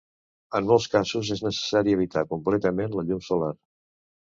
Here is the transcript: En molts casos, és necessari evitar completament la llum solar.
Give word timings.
En 0.59 0.63
molts 0.71 0.87
casos, 0.93 1.29
és 1.35 1.43
necessari 1.49 1.95
evitar 1.99 2.25
completament 2.33 2.99
la 2.99 3.07
llum 3.13 3.25
solar. 3.31 3.53